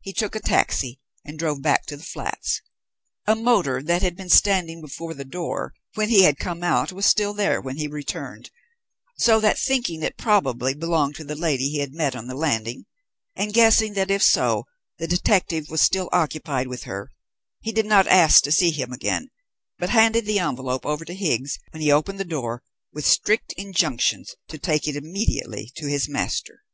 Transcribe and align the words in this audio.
He 0.00 0.12
took 0.12 0.34
a 0.34 0.40
taxi 0.40 0.98
and 1.24 1.38
drove 1.38 1.62
back 1.62 1.86
to 1.86 1.96
the 1.96 2.02
flats. 2.02 2.60
A 3.28 3.36
motor 3.36 3.76
which 3.78 4.02
had 4.02 4.16
been 4.16 4.28
standing 4.28 4.80
before 4.80 5.14
the 5.14 5.24
door 5.24 5.72
when 5.94 6.08
he 6.08 6.24
had 6.24 6.36
come 6.36 6.64
out 6.64 6.90
was 6.90 7.06
still 7.06 7.32
there 7.32 7.60
when 7.60 7.76
he 7.76 7.86
returned; 7.86 8.50
so 9.18 9.38
that, 9.38 9.56
thinking 9.56 10.02
it 10.02 10.16
probably 10.16 10.74
belonged 10.74 11.14
to 11.14 11.22
the 11.22 11.36
lady 11.36 11.68
he 11.70 11.78
had 11.78 11.94
met 11.94 12.16
on 12.16 12.26
the 12.26 12.34
landing, 12.34 12.86
and 13.36 13.54
guessing 13.54 13.92
that 13.94 14.10
if 14.10 14.20
so 14.20 14.64
the 14.98 15.06
detective 15.06 15.68
was 15.70 15.80
still 15.80 16.08
occupied 16.10 16.66
with 16.66 16.82
her, 16.82 17.12
he 17.60 17.70
did 17.70 17.86
not 17.86 18.08
ask 18.08 18.42
to 18.42 18.50
see 18.50 18.72
him 18.72 18.92
again, 18.92 19.30
but 19.78 19.90
handed 19.90 20.26
the 20.26 20.40
envelope 20.40 20.84
over 20.84 21.04
to 21.04 21.14
Higgs 21.14 21.60
when 21.70 21.82
he 21.82 21.92
opened 21.92 22.18
the 22.18 22.24
door, 22.24 22.64
with 22.92 23.06
strict 23.06 23.52
injunctions 23.52 24.34
to 24.48 24.58
take 24.58 24.88
it 24.88 24.96
immediately 24.96 25.70
to 25.76 25.86
his 25.88 26.08
master. 26.08 26.64